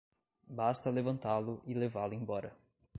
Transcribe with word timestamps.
Basta 0.47 0.89
levantá-lo 0.89 1.61
e 1.63 1.75
levá-lo 1.75 2.15
embora. 2.15 2.57